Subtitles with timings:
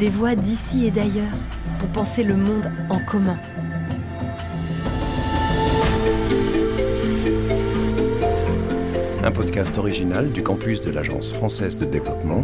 [0.00, 1.36] des voix d'ici et d'ailleurs
[1.78, 3.38] pour penser le monde en commun.
[9.22, 12.42] Un podcast original du campus de l'Agence française de développement,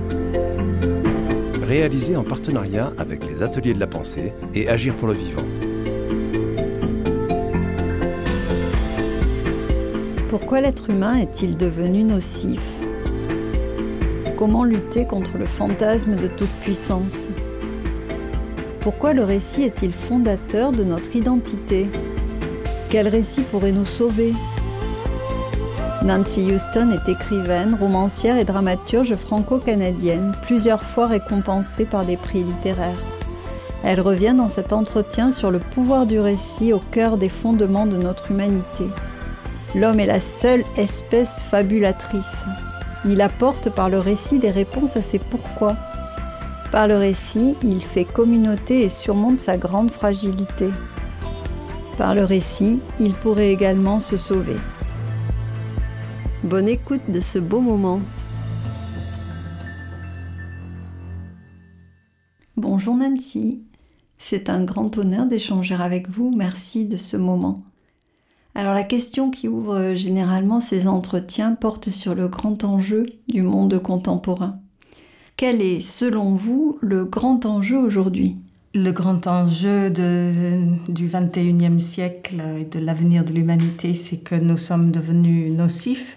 [1.63, 5.47] réalisé en partenariat avec les Ateliers de la Pensée et Agir pour le Vivant.
[10.29, 12.61] Pourquoi l'être humain est-il devenu nocif?
[14.37, 17.29] Comment lutter contre le fantasme de toute puissance
[18.81, 21.89] Pourquoi le récit est-il fondateur de notre identité?
[22.91, 24.35] Quel récit pourrait nous sauver?
[26.05, 33.03] Nancy Houston est écrivaine, romancière et dramaturge franco-canadienne, plusieurs fois récompensée par des prix littéraires.
[33.85, 37.97] Elle revient dans cet entretien sur le pouvoir du récit au cœur des fondements de
[37.97, 38.85] notre humanité.
[39.75, 42.45] L'homme est la seule espèce fabulatrice.
[43.09, 45.77] Il apporte par le récit des réponses à ses pourquoi.
[46.73, 50.71] Par le récit, il fait communauté et surmonte sa grande fragilité.
[51.97, 54.57] Par le récit, il pourrait également se sauver.
[56.43, 58.01] Bonne écoute de ce beau moment.
[62.57, 63.63] Bonjour Nancy,
[64.19, 66.35] c'est un grand honneur d'échanger avec vous.
[66.35, 67.63] Merci de ce moment.
[68.57, 73.79] Alors la question qui ouvre généralement ces entretiens porte sur le grand enjeu du monde
[73.83, 74.61] contemporain.
[75.37, 78.37] Quel est, selon vous, le grand enjeu aujourd'hui?
[78.75, 84.91] Le grand enjeu du 21e siècle et de l'avenir de l'humanité, c'est que nous sommes
[84.91, 86.17] devenus nocifs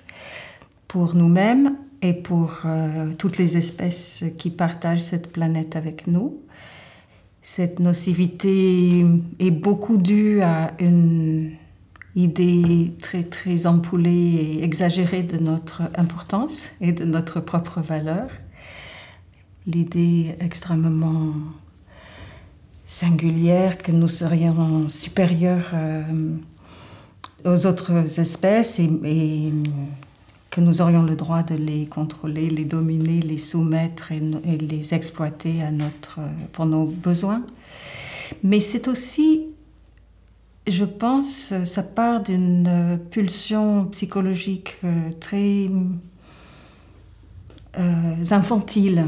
[0.87, 6.37] pour nous-mêmes et pour euh, toutes les espèces qui partagent cette planète avec nous.
[7.41, 9.05] Cette nocivité
[9.39, 11.51] est beaucoup due à une
[12.23, 14.11] idée très très ampoulée
[14.59, 18.29] et exagérée de notre importance et de notre propre valeur.
[19.65, 21.33] L'idée extrêmement
[22.85, 26.03] singulière que nous serions supérieurs euh,
[27.45, 29.53] aux autres espèces et,
[30.49, 34.95] que nous aurions le droit de les contrôler, les dominer, les soumettre et, et les
[34.95, 36.21] exploiter à notre,
[36.53, 37.45] pour nos besoins.
[38.43, 39.45] Mais c'est aussi
[40.67, 45.69] je pense que ça part d'une euh, pulsion psychologique euh, très
[47.77, 49.07] euh, infantile.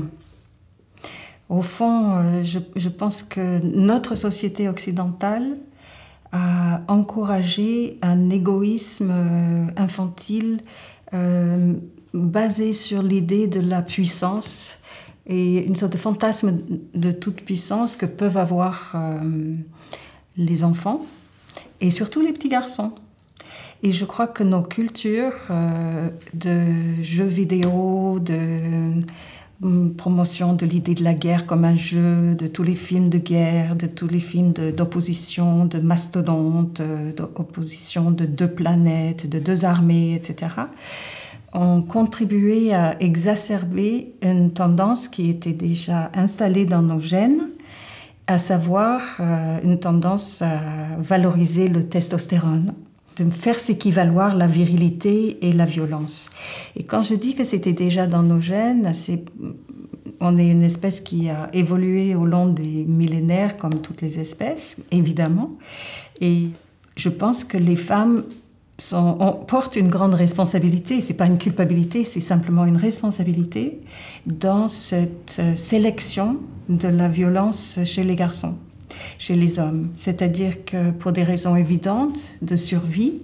[1.50, 5.58] Au fond, je, pense que notre société occidentale
[6.32, 9.12] a encouragé un égoïsme
[9.76, 10.62] infantile
[12.14, 14.80] basé sur l'idée de la puissance
[15.28, 16.60] et une sorte de fantasme
[16.94, 18.96] de toute puissance que peuvent avoir
[20.38, 21.06] les enfants
[21.82, 22.94] et surtout les petits garçons.
[23.84, 29.02] Et je crois que nos cultures euh, de jeux vidéo, de
[29.64, 33.18] hum, promotion de l'idée de la guerre comme un jeu, de tous les films de
[33.18, 39.66] guerre, de tous les films d'opposition, de, mastodontes, euh, d'opposition de deux planètes, de deux
[39.66, 40.54] armées, etc.,
[41.54, 47.50] ont contribué à exacerber une tendance qui était déjà installée dans nos gènes
[48.28, 50.60] à savoir euh, une tendance à
[51.00, 52.74] valoriser le testostérone,
[53.18, 56.30] de faire s'équivaloir la virilité et la violence.
[56.76, 59.24] Et quand je dis que c'était déjà dans nos gènes, c'est
[60.22, 64.78] on est une espèce qui a évolué au long des millénaires comme toutes les espèces,
[64.92, 65.58] évidemment.
[66.22, 66.50] Et
[66.96, 68.24] je pense que les femmes
[68.78, 71.02] sont, portent une grande responsabilité.
[71.02, 73.82] C'est pas une culpabilité, c'est simplement une responsabilité
[74.26, 76.38] dans cette euh, sélection
[76.78, 78.56] de la violence chez les garçons,
[79.18, 79.90] chez les hommes.
[79.96, 83.22] C'est-à-dire que pour des raisons évidentes de survie,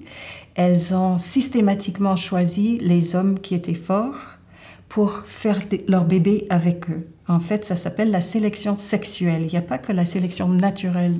[0.55, 4.37] elles ont systématiquement choisi les hommes qui étaient forts
[4.89, 7.07] pour faire leur bébé avec eux.
[7.27, 9.43] En fait, ça s'appelle la sélection sexuelle.
[9.43, 11.19] Il n'y a pas que la sélection naturelle.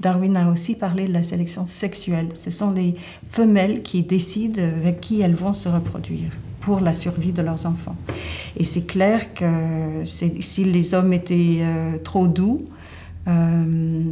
[0.00, 2.28] Darwin a aussi parlé de la sélection sexuelle.
[2.34, 2.94] Ce sont les
[3.30, 6.30] femelles qui décident avec qui elles vont se reproduire
[6.66, 7.94] pour la survie de leurs enfants.
[8.56, 12.58] Et c'est clair que si les hommes étaient euh, trop doux,
[13.28, 14.02] euh,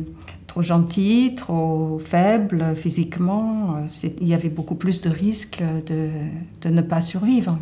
[0.47, 5.65] trop gentils, trop faibles physiquement, euh, il y avait beaucoup plus de risques
[6.63, 7.59] de ne pas survivre.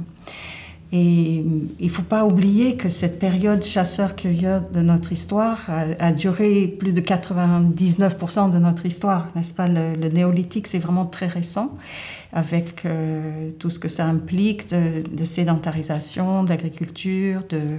[0.95, 1.43] Et
[1.81, 5.59] il ne faut pas oublier que cette période chasseur-cueilleur de notre histoire
[5.99, 9.69] a, duré plus de 99% de notre histoire, n'est-ce pas?
[9.69, 11.73] Le, néolithique, c'est vraiment très récent,
[12.35, 17.79] avec euh, tout ce que ça implique de, sédentarisation, d'agriculture, de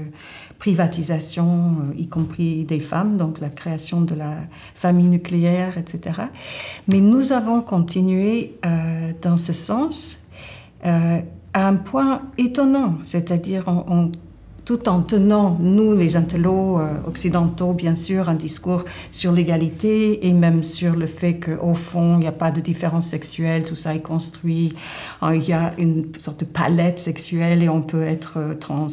[0.57, 4.37] privatisation, euh, y compris des femmes, donc la création de la
[4.73, 6.19] famille nucléaire, etc.
[6.87, 10.19] Mais nous avons continué euh, dans ce sens
[11.53, 13.65] à un point étonnant, c'est-à-dire
[14.65, 20.33] tout en tenant, nous les intellos euh, occidentaux, bien sûr, un discours sur l'égalité et
[20.33, 23.93] même sur le fait qu'au fond, il n'y a pas de différence sexuelle, tout ça
[23.93, 24.73] est construit,
[25.21, 28.87] euh, il y a une sorte de palette sexuelle et on peut être euh, trans,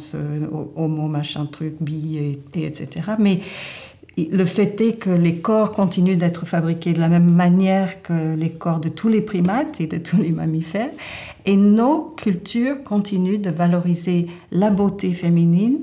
[0.75, 2.19] homo, machin, truc, bi,
[2.55, 3.13] et, etc.
[3.19, 3.41] Mais
[4.17, 8.51] le fait est que les corps continuent d'être fabriqués de la même manière que les
[8.51, 10.91] corps de tous les primates et de tous les mammifères.
[11.47, 15.79] Et nos cultures continuent de valoriser la beauté féminine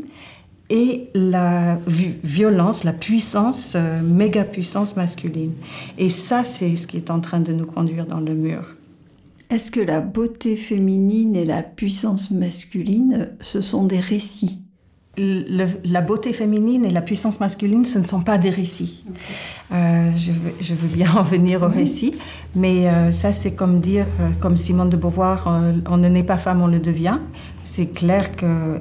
[0.69, 1.79] et la
[2.23, 5.53] violence, la puissance, euh, méga puissance masculine.
[5.97, 8.75] Et ça, c'est ce qui est en train de nous conduire dans le mur.
[9.49, 14.66] Est-ce que la beauté féminine et la puissance masculine, ce sont des récits?
[15.17, 19.03] La beauté féminine et la puissance masculine, ce ne sont pas des récits.
[19.71, 22.15] Euh, je, veux, bien en venir au récit,
[22.55, 25.47] mais euh, ça c'est comme dire, euh, comme Simone de Beauvoir,
[25.89, 27.17] on ne naît pas femme, on le devient.
[27.63, 28.79] C'est clair que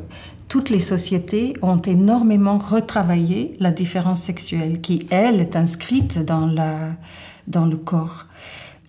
[0.49, 6.91] toutes les sociétés ont énormément retravaillé la différence sexuelle, qui elle est inscrite dans, la,
[7.49, 8.27] dans le corps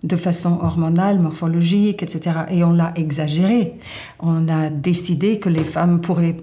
[0.04, 2.42] de façon hormonale, morphologique, etc.
[2.50, 3.74] Et on l'a exagéré.
[4.20, 6.36] On a décidé que les femmes pourraient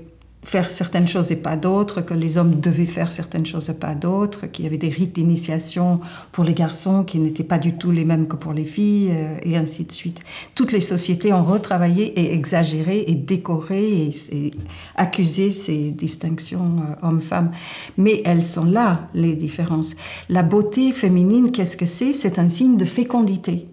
[0.46, 3.96] faire certaines choses et pas d'autres, que les hommes devaient faire certaines choses et pas
[3.96, 6.00] d'autres, qu'il y avait des rites d'initiation
[6.32, 9.38] pour les garçons qui n'étaient pas du tout les mêmes que pour les filles, euh,
[9.44, 10.22] et ainsi de suite.
[10.54, 14.52] Toutes les sociétés ont retravaillé et exagéré et décoré et,
[14.96, 17.52] accusé ces distinctions euh, hommes-femmes.
[17.98, 19.96] Mais elles sont là, les différences.
[20.30, 22.14] La beauté féminine, qu'est-ce que c'est?
[22.14, 23.68] C'est un signe de fécondité.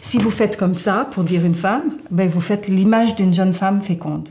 [0.00, 3.52] Si vous faites comme ça pour dire une femme, ben vous faites l'image d'une jeune
[3.52, 4.30] femme féconde.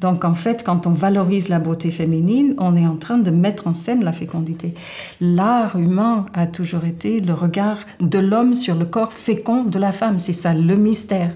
[0.00, 3.66] Donc en fait, quand on valorise la beauté féminine, on est en train de mettre
[3.66, 4.74] en scène la fécondité.
[5.20, 9.92] L'art humain a toujours été le regard de l'homme sur le corps fécond de la
[9.92, 10.18] femme.
[10.18, 11.32] C'est ça le mystère.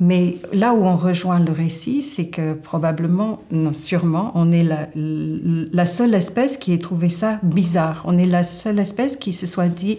[0.00, 4.88] Mais là où on rejoint le récit, c'est que probablement, non, sûrement, on est la,
[4.94, 8.02] la, seule espèce qui ait trouvé ça bizarre.
[8.04, 9.98] On est la seule espèce qui se soit dit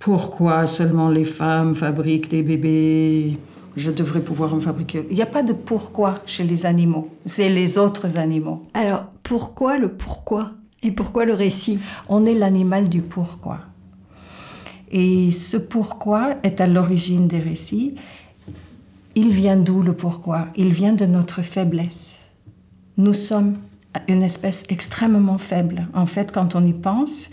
[0.00, 3.38] pourquoi seulement les femmes fabriquent des bébés?
[3.76, 5.06] Je devrais pouvoir en fabriquer.
[5.10, 8.62] Il n'y a pas de pourquoi chez les animaux, c'est les autres animaux.
[8.74, 10.52] Alors, pourquoi le pourquoi?
[10.82, 11.78] Et pourquoi le récit?
[12.08, 13.60] On est l'animal du pourquoi.
[14.90, 17.94] Et ce pourquoi est à l'origine des récits.
[19.14, 20.48] Il vient d'où le pourquoi?
[20.56, 22.18] Il vient de notre faiblesse.
[22.96, 23.56] Nous sommes
[24.08, 25.82] une espèce extrêmement faible.
[25.94, 27.30] En fait, quand on y pense,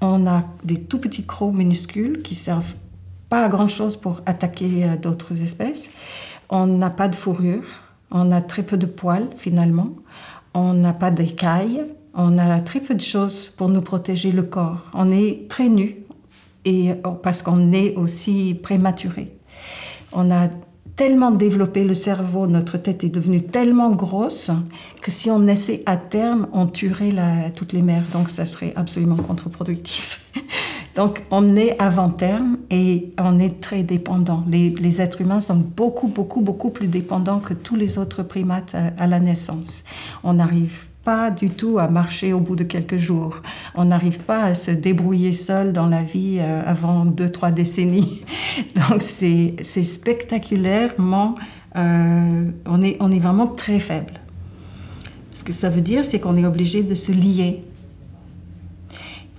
[0.00, 2.74] on a des tout petits crocs minuscules qui servent
[3.32, 5.88] pas grand-chose pour attaquer euh, d'autres espèces.
[6.50, 7.64] On n'a pas de fourrure,
[8.10, 9.88] on a très peu de poils finalement,
[10.52, 14.82] on n'a pas d'écailles, on a très peu de choses pour nous protéger le corps.
[14.92, 15.96] On est très nu
[16.66, 19.34] et oh, parce qu'on est aussi prématuré.
[20.12, 20.48] On a
[20.94, 24.50] tellement développé le cerveau, notre tête est devenue tellement grosse
[25.00, 27.14] que si on essaie à terme, on tuerait
[27.56, 28.04] toutes les mères.
[28.12, 30.20] Donc ça serait absolument contre-productif.
[30.94, 34.44] Donc, on est avant terme et on est très dépendant.
[34.48, 39.06] Les, êtres humains sont beaucoup, beaucoup, beaucoup plus dépendants que tous les autres primates à,
[39.06, 39.84] la naissance.
[40.22, 43.40] On n'arrive pas du tout à marcher au bout de quelques jours.
[43.74, 48.20] On n'arrive pas à se débrouiller seul dans la vie euh, avant deux, trois décennies.
[48.90, 51.34] Donc, c'est spectaculairement...
[51.74, 54.12] Euh, on, est, on est vraiment très faible.
[55.32, 57.62] Ce que ça veut dire, c'est qu'on est obligé de se lier.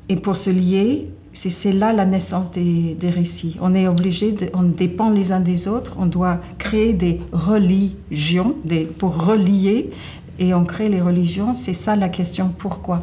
[0.09, 3.57] Et pour se lier, c'est là la naissance des, récits.
[3.61, 8.55] On est obligé, on dépend les uns des autres, on doit créer des religions
[8.99, 9.91] pour relier,
[10.39, 11.53] et on crée les religions.
[11.53, 12.99] C'est ça la question, pourquoi?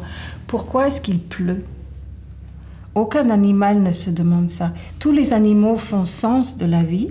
[0.47, 1.59] Pourquoi est-ce qu'il pleut?
[2.93, 4.73] Aucun animal ne se demande ça.
[4.99, 7.09] Tous les animaux font sens de la vie,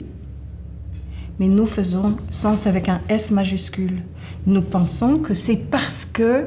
[1.39, 4.03] mais nous faisons sens avec un S majuscule.
[4.47, 6.47] Nous pensons que c'est parce que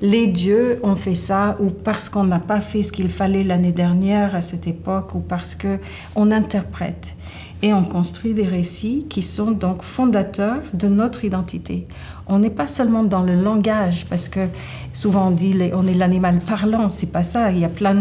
[0.00, 3.72] les dieux ont fait ça ou parce qu'on n'a pas fait ce qu'il fallait l'année
[3.72, 5.78] dernière à cette époque ou parce que
[6.14, 7.16] on interprète
[7.62, 11.86] et on construit des récits qui sont donc fondateurs de notre identité.
[12.26, 14.48] On n'est pas seulement dans le langage parce que
[14.92, 17.50] souvent on dit on est l'animal parlant, c'est pas ça.
[17.52, 17.94] Il y a plein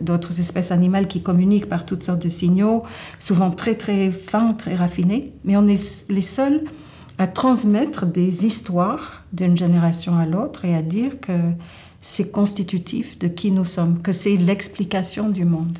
[0.00, 2.82] d'autres espèces animales qui communiquent par toutes sortes de signaux,
[3.18, 6.62] souvent très très fins, très raffinés, mais on est les seuls
[7.20, 11.52] à transmettre des histoires d'une génération à l'autre et à dire que
[12.00, 15.78] c'est constitutif de qui nous sommes, que c'est l'explication du monde.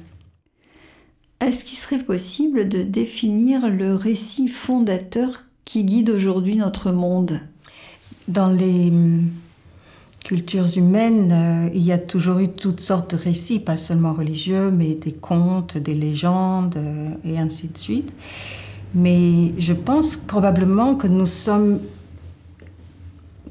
[1.40, 7.40] Est-ce qu'il serait possible de définir le récit fondateur qui guide aujourd'hui notre monde?
[8.28, 8.92] Dans les
[10.23, 14.70] cultures humaines, euh, il y a toujours eu toutes sortes de récits, pas seulement religieux,
[14.70, 18.12] mais des contes, des légendes euh, et ainsi de suite.
[18.94, 21.80] Mais je pense probablement que nous sommes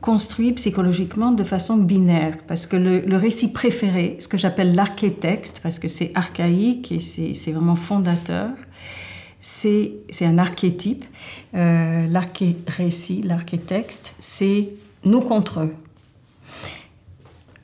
[0.02, 5.80] construit psychologiquement de façon binaire, parce que le, récit préféré, ce que j'appelle l'archétexte, parce
[5.80, 8.50] que c'est archaïque et c'est vraiment fondateur,
[9.40, 11.06] c'est un archétype.
[11.56, 14.70] Euh, L'arché-récit, l'archétexte, c'est
[15.06, 15.74] nous contre eux.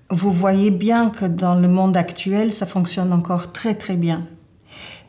[0.09, 4.25] Vous voyez bien que dans le monde actuel, ça fonctionne encore très très bien.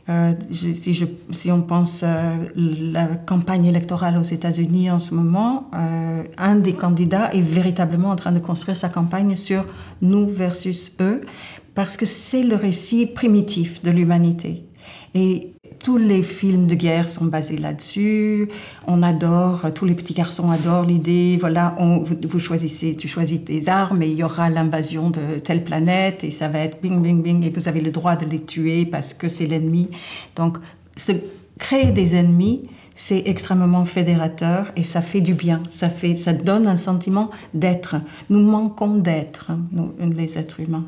[0.08, 5.68] Euh, si, je, si, on pense euh, la campagne électorale aux États-Unis en ce moment,
[5.74, 9.64] euh, un des candidats est véritablement en train de construire sa campagne sur
[10.02, 11.20] nous versus eux,
[11.74, 14.64] parce que c'est le récit primitif de l'humanité.
[15.14, 18.48] Et tous les films de guerre sont basés là-dessus.
[18.86, 21.36] On adore, tous les petits garçons adorent l'idée.
[21.40, 25.64] Voilà, on, vous, choisissez, tu choisis tes armes et il y aura l'invasion de telle
[25.64, 28.42] planète et ça va être bing, bing, bing et vous avez le droit de les
[28.42, 29.88] tuer parce que c'est l'ennemi.
[30.34, 30.58] Donc,
[30.96, 31.12] se
[31.58, 32.62] créer des ennemis,
[32.94, 35.62] c'est extrêmement fédérateur et ça fait du bien.
[35.70, 37.96] Ça fait, ça donne un sentiment d'être.
[38.30, 40.86] Nous manquons d'être, nous, les êtres humains.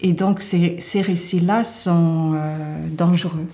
[0.00, 3.46] Et donc ces, récits-là sont euh, dangereux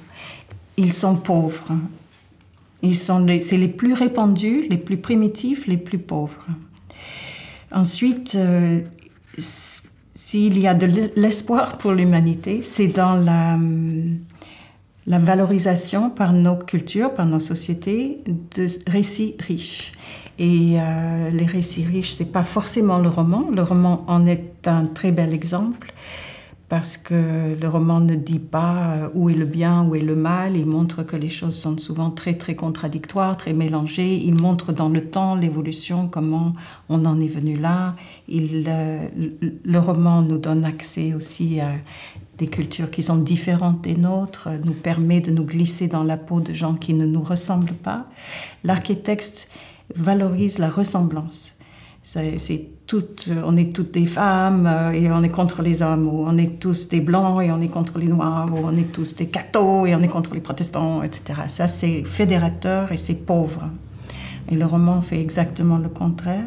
[0.77, 1.73] ils sont pauvres.
[2.83, 6.47] Ils sont c'est les plus répandus, les plus primitifs, les plus pauvres.
[7.73, 8.81] Ensuite, euh,
[9.39, 13.59] s'il y a de l'espoir pour l'humanité, c'est dans la,
[15.07, 19.93] la valorisation par nos cultures, par nos sociétés, de récits riches.
[20.39, 23.49] Et euh, les récits riches, c'est pas forcément le roman.
[23.55, 25.93] Le roman en est un très bel exemple
[26.75, 30.17] parce que le roman ne dit pas euh, où est le bien, où est le
[30.17, 30.57] mal.
[30.57, 34.17] Il montre que les choses sont souvent très très contradictoires, très mélangées.
[34.17, 36.53] Il montre dans le temps l'évolution, comment
[36.89, 37.95] on en est venu là.
[38.29, 39.09] Euh,
[39.65, 41.75] le roman nous donne accès aussi à
[42.39, 46.41] des cultures qui sont différentes des nôtres, nous permet de nous glisser dans la peau
[46.41, 48.09] de gens qui ne nous ressemblent pas.
[48.65, 49.49] L'archétexte
[49.95, 51.54] valorise la ressemblance.
[52.07, 56.27] C'est toutes, on est toutes des femmes euh, et on est contre les hommes, ou
[56.27, 59.17] on est tous des blancs et on est contre les noirs, ou on est tous
[59.17, 61.41] des cathos et on est contre les protestants, etc.
[61.47, 63.71] Ça, c'est fédérateur et c'est pauvre.
[64.51, 66.45] Et le roman fait exactement le contraire.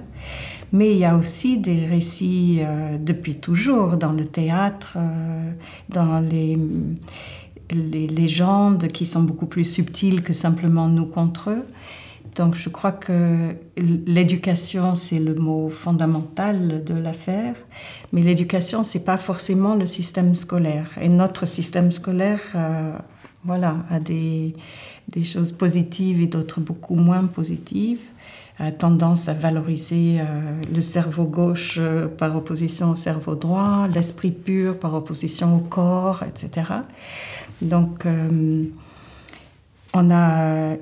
[0.71, 5.51] Mais il y a aussi des récits euh, depuis toujours dans le théâtre, euh,
[5.89, 6.59] dans les,
[7.71, 11.65] les légendes qui sont beaucoup plus subtiles que simplement nous contre eux.
[12.37, 17.55] Donc je crois que l'éducation, c'est le mot fondamental de l'affaire,
[18.13, 20.91] mais l'éducation, c'est pas forcément le système scolaire.
[21.01, 22.93] Et notre système scolaire, euh,
[23.43, 24.53] voilà, a des,
[25.23, 28.01] choses positives et d'autres beaucoup moins positives,
[28.59, 30.23] a tendance à valoriser euh,
[30.73, 36.21] le cerveau gauche euh, par opposition au cerveau droit, l'esprit pur par opposition au corps,
[36.21, 36.71] etc.
[37.63, 38.05] Donc
[39.93, 40.75] on a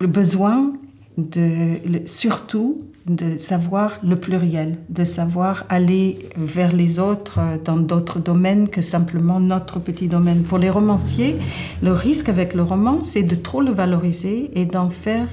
[0.00, 0.72] le besoin
[1.16, 8.68] de, surtout de savoir le pluriel, de savoir aller vers les autres dans d'autres domaines
[8.68, 10.42] que simplement notre petit domaine.
[10.42, 11.36] Pour les romanciers,
[11.82, 15.28] le risque avec le roman, c'est de trop le valoriser et d'en faire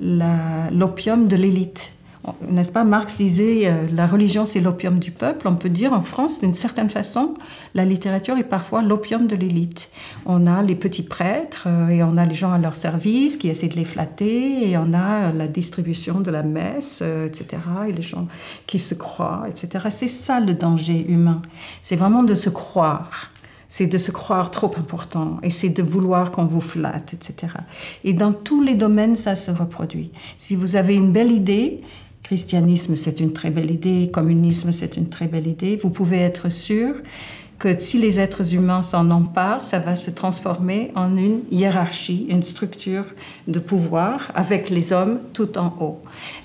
[0.00, 1.95] l'opium de l'élite
[2.48, 5.48] n'est-ce pas Marx disait euh, la religion c'est l'opium du peuple.
[5.48, 7.34] On peut dire en France d'une certaine façon
[7.74, 9.90] la littérature est parfois l'opium de l'élite.
[10.24, 13.48] On a les petits prêtres euh, et on a les gens à leur service qui
[13.48, 17.46] essaient de les flatter et on a la distribution de la messe, euh, etc.
[17.88, 18.26] Et les gens
[18.66, 19.86] qui se croient, etc.
[19.90, 21.42] C'est ça le danger humain.
[21.82, 23.30] C'est vraiment de se croire
[23.68, 27.54] c'est de se croire trop important et c'est de vouloir qu'on vous flatte, etc.
[28.04, 30.10] Et dans tous les domaines, ça se reproduit.
[30.38, 31.82] Si vous avez une belle idée,
[32.22, 36.48] christianisme, c'est une très belle idée, communisme, c'est une très belle idée, vous pouvez être
[36.50, 36.94] sûr
[37.58, 42.42] que si les êtres humains s'en emparent, ça va se transformer en une hiérarchie, une
[42.42, 43.06] structure
[43.48, 46.02] de pouvoir avec les hommes tout en haut.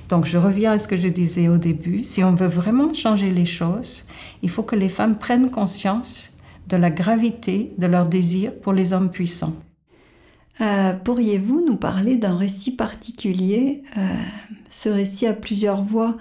[0.07, 3.29] Donc je reviens à ce que je disais au début, si on veut vraiment changer
[3.29, 4.05] les choses,
[4.41, 6.31] il faut que les femmes prennent conscience
[6.69, 9.53] de la gravité de leur désir pour les hommes puissants.
[10.61, 14.13] Euh, pourriez-vous nous parler d'un récit particulier euh,
[14.69, 16.17] Ce récit a plusieurs voix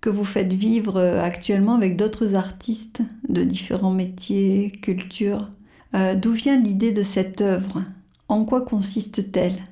[0.00, 5.50] que vous faites vivre euh, actuellement avec d'autres artistes de différents métiers, cultures?
[6.20, 7.82] D'où vient l'idée de cette œuvre?
[8.28, 9.64] En quoi consiste-t-elle?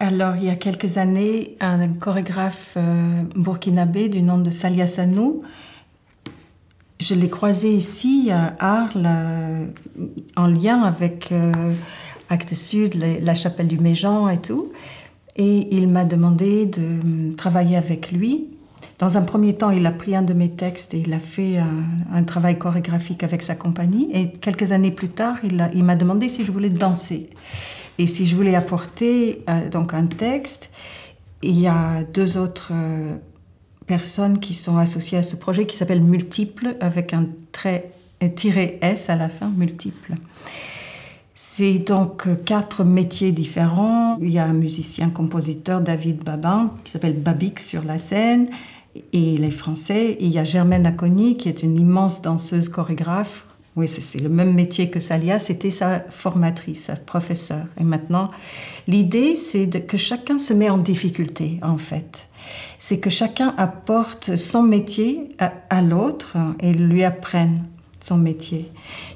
[0.00, 2.76] Alors, il y a quelques années, un chorégraphe
[3.36, 5.42] burkinabé du nom de Salia Sanou,
[6.98, 9.08] je l'ai croisé ici à Arles
[10.34, 11.32] en lien avec
[12.28, 14.72] Acte Sud, la chapelle du Méjean et tout.
[15.36, 18.46] Et il m'a demandé de travailler avec lui.
[18.98, 21.58] Dans un premier temps, il a pris un de mes textes et il a fait
[22.12, 24.10] un, travail chorégraphique avec sa compagnie.
[24.12, 27.30] Et quelques années plus tard, il m'a demandé si je voulais danser
[27.98, 30.70] et si je voulais apporter euh, donc un texte.
[31.42, 33.16] Il y a deux autres euh,
[33.86, 37.90] personnes qui sont associées à ce projet qui s'appelle Multiple avec un trait
[38.34, 40.14] tiré S à la fin, Multiple.
[41.40, 44.18] C'est donc quatre métiers différents.
[44.20, 48.48] Il y a un musicien-compositeur, David Babin, qui s'appelle Babix sur la scène,
[49.12, 50.16] et les Français.
[50.18, 53.44] il y a Germaine Acogny, qui est une immense danseuse chorégraphe.
[53.76, 57.66] Oui, c'est le même métier que Salia, c'était sa formatrice, sa professeure.
[57.80, 58.32] Et maintenant,
[58.88, 62.26] l'idée, c'est que chacun se met en difficulté, en fait.
[62.78, 67.62] C'est que chacun apporte son métier à, à l'autre et lui apprenne
[68.00, 68.70] son métier.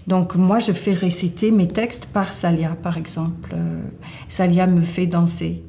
[0.07, 3.51] Donc moi, je fais réciter mes textes par Salia, par exemple.
[3.55, 3.83] Euh,
[4.29, 5.63] Salia me fait danser.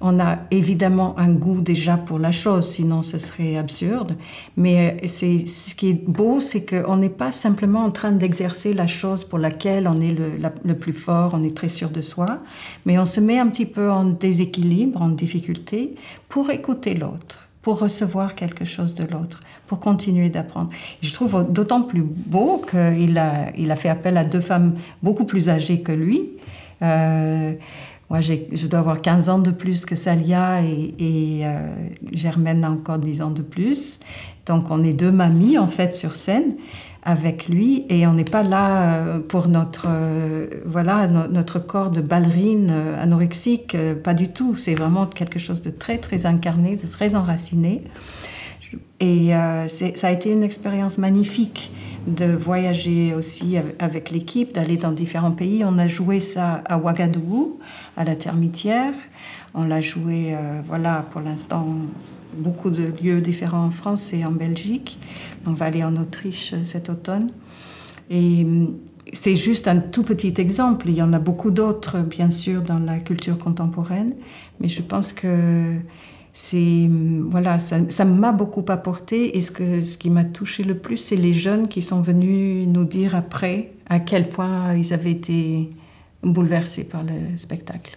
[0.00, 4.14] On a évidemment un goût déjà pour la chose, sinon ce serait absurde.
[4.56, 8.74] Mais euh, c'est ce qui est beau, c'est qu'on n'est pas simplement en train d'exercer
[8.74, 10.32] la chose pour laquelle on est le,
[10.64, 12.40] le, plus fort, on est très sûr de soi,
[12.84, 15.94] mais on se met un petit peu en déséquilibre, en difficulté,
[16.28, 20.70] pour écouter l'autre pour recevoir quelque chose de l'autre, pour continuer d'apprendre.
[21.02, 25.24] Je trouve d'autant plus beau qu'il a, il a fait appel à deux femmes beaucoup
[25.24, 26.30] plus âgées que lui.
[26.82, 27.54] Euh,
[28.08, 31.74] moi, je dois avoir 15 ans de plus que Salia et, euh,
[32.12, 33.98] Germaine a encore 10 ans de plus.
[34.46, 36.54] Donc, on est deux mamies, en fait, sur scène
[37.06, 42.00] avec lui et on n'est pas là euh, pour notre euh, voilà notre corps de
[42.00, 44.56] ballerine euh, anorexique pas du tout.
[44.56, 47.82] C'est vraiment quelque chose de très très incarné de très enraciné.
[48.98, 49.30] Et
[49.68, 51.70] ça a été une expérience magnifique
[52.06, 55.64] de voyager aussi avec l'équipe d'aller dans différents pays.
[55.64, 57.60] On a joué ça à Ouagadougou
[57.96, 58.94] à la termitière.
[59.54, 60.34] On l'a joué
[60.66, 61.76] voilà pour l'instant
[62.36, 64.98] beaucoup de lieux différents en France et en Belgique.
[65.46, 67.28] On va aller en Autriche euh, cet automne.
[68.10, 68.74] Et mm,
[69.12, 70.88] c'est juste un tout petit exemple.
[70.88, 74.14] Il y en a beaucoup d'autres, bien sûr, dans la culture contemporaine.
[74.60, 75.76] Mais je pense que
[76.32, 79.36] c'est mm, voilà, ça m'a beaucoup apporté.
[79.36, 82.66] Et ce, que, ce qui m'a touché le plus, c'est les jeunes qui sont venus
[82.68, 85.70] nous dire après à quel point ils avaient été
[86.22, 87.96] bouleversés par le spectacle.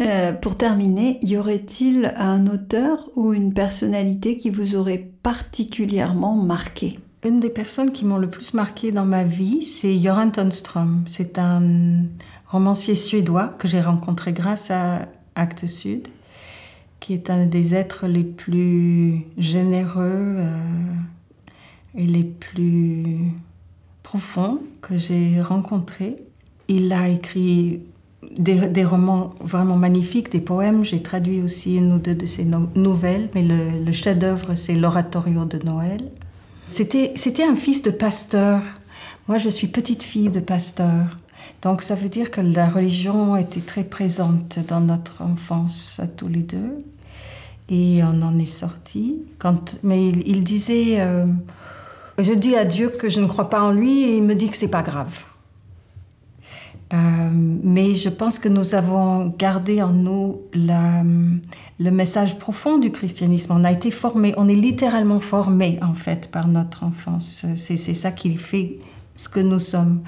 [0.00, 6.98] Euh, pour terminer, y aurait-il un auteur ou une personnalité qui vous aurait particulièrement marqué?
[7.24, 11.04] Une des personnes qui m'ont le plus marqué dans ma vie, c'est Göran Tonström.
[11.06, 12.02] C'est un
[12.48, 16.08] romancier suédois que j'ai rencontré grâce à Actes Sud,
[16.98, 20.58] qui est un des êtres les plus généreux euh,
[21.94, 23.32] et les plus
[24.02, 26.16] profonds que j'ai rencontrés.
[26.66, 27.80] Il a écrit
[28.36, 30.84] des, romans vraiment magnifiques, des poèmes.
[30.84, 35.58] J'ai traduit aussi une ou deux de ses nouvelles, mais le, chef-d'œuvre, c'est l'Oratorio de
[35.64, 36.10] Noël.
[36.68, 38.62] C'était un fils de pasteur.
[39.28, 41.16] Moi, je suis petite fille de pasteur.
[41.62, 46.28] Donc, ça veut dire que la religion était très présente dans notre enfance, à tous
[46.28, 46.78] les deux.
[47.70, 49.22] Et on en est sorti.
[49.82, 51.26] Mais il, disait euh,
[52.18, 54.50] Je dis à Dieu que je ne crois pas en lui et il me dit
[54.50, 55.24] que c'est pas grave.
[56.92, 63.52] Euh, mais je pense que nous avons gardé en nous le message profond du christianisme.
[63.56, 67.46] On a été formé, on est littéralement formé en fait par notre enfance.
[67.56, 68.78] C'est ça qui fait
[69.16, 70.02] ce que nous sommes.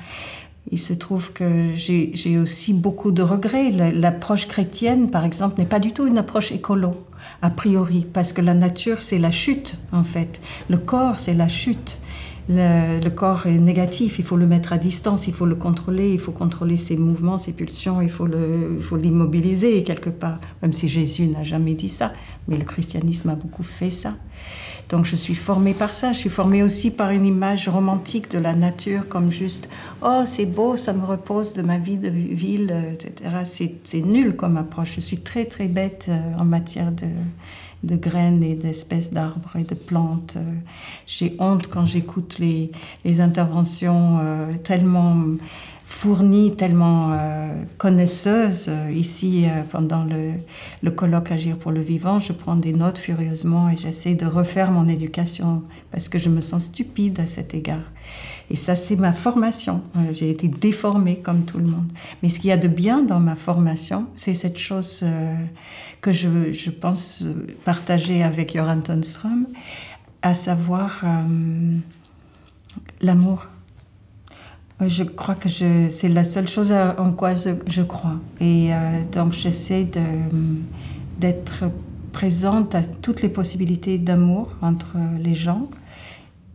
[0.73, 3.71] Il se trouve que j'ai aussi beaucoup de regrets.
[3.71, 7.07] L'approche chrétienne, par exemple, n'est pas du tout une approche écolo,
[7.41, 10.41] a priori, parce que la nature, c'est la chute, en fait.
[10.69, 11.99] Le corps, c'est la chute
[12.49, 16.21] le, corps est négatif, il faut le mettre à distance, il faut le contrôler, il
[16.21, 18.27] faut contrôler ses mouvements, ses pulsions, il faut
[18.97, 22.13] l'immobiliser quelque part, même si Jésus n'a jamais dit ça,
[22.49, 24.15] mais le christianisme a beaucoup fait ça.
[24.89, 28.39] Donc je suis formée par ça, je suis formée aussi par une image romantique de
[28.39, 29.67] la nature comme juste⁇
[30.03, 33.75] Oh c'est beau, ça me repose de ma vie de ville, etc.
[33.83, 37.07] C'est nul comme approche, je suis très très bête euh, en matière de
[37.83, 40.37] de graines et d'espèces d'arbres et de plantes.
[41.07, 42.71] J'ai honte quand j'écoute les,
[43.21, 45.17] interventions euh, tellement
[45.87, 48.71] fournies, tellement euh, connaisseuses.
[48.93, 50.33] Ici, euh, pendant le,
[50.83, 54.71] le, colloque Agir pour le vivant, je prends des notes furieusement et j'essaie de refaire
[54.71, 55.63] mon éducation
[55.93, 57.93] parce que je me sens stupide à cet égard.
[58.51, 59.83] Et ça, c'est ma formation.
[60.13, 61.91] J'ai été déformée comme tout le monde.
[62.23, 65.05] Mais ce qu'il y a de bien dans ma formation, c'est cette chose
[66.01, 67.25] que je, je, pense
[67.65, 69.47] partager avec Joran Tonström,
[70.23, 71.79] à savoir euh,
[73.01, 73.47] l'amour.
[74.87, 78.17] Je crois que c'est la seule chose en quoi je, crois.
[78.41, 79.89] Et euh, donc j'essaie
[81.19, 81.65] d'être
[82.13, 85.71] présente à toutes les possibilités d'amour entre les gens.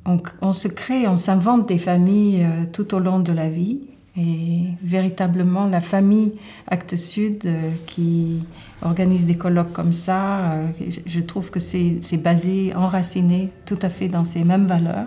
[0.06, 3.82] On, se crée, on s'invente des familles euh, tout au long de la vie
[4.18, 6.34] Et véritablement, la famille
[6.68, 8.40] Actes Sud euh, qui
[8.82, 10.68] organise des colloques comme ça, euh,
[11.06, 15.06] je trouve que c'est basé, enraciné tout à fait dans ces mêmes valeurs.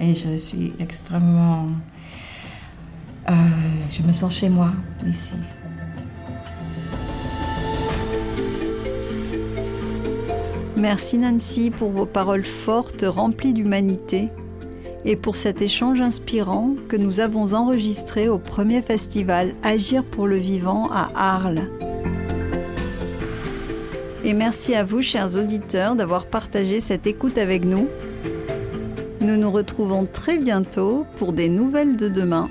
[0.00, 1.68] Et je suis extrêmement...
[3.90, 4.72] Je me sens chez moi
[5.06, 5.32] ici.
[10.76, 14.28] Merci Nancy pour vos paroles fortes remplies d'humanité
[15.04, 20.36] et pour cet échange inspirant que nous avons enregistré au premier festival Agir pour le
[20.36, 21.68] vivant à Arles.
[24.24, 27.88] Et merci à vous, chers auditeurs, d'avoir partagé cette écoute avec nous.
[29.20, 32.48] Nous nous retrouvons très bientôt pour des nouvelles de demain.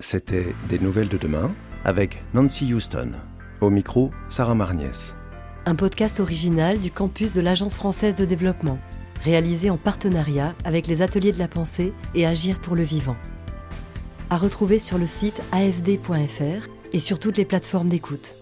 [0.00, 1.50] C'était Des nouvelles de demain
[1.84, 3.12] avec Nancy Houston.
[3.60, 5.14] Au micro, Sarah Marniès.
[5.66, 8.78] Un podcast original du campus de l'Agence française de développement
[9.22, 13.16] réalisé en partenariat avec les Ateliers de la Pensée et Agir pour le Vivant.
[14.30, 18.34] À retrouver sur le site afd.fr et sur toutes les plateformes d'écoute.